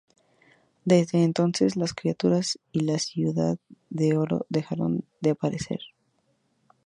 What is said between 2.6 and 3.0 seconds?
y la